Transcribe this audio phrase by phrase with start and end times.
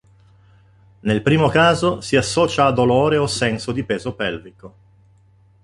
[1.01, 4.75] Nel primo caso si associa a dolore o senso di peso pelvico.